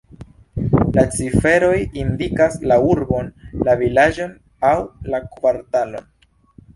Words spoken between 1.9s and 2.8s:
indikas la